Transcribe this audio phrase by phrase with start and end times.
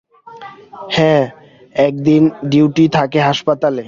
[0.91, 1.23] হ্যাঁ,
[1.81, 3.79] একদিন ডিউটি থাকে হাসপাতালে।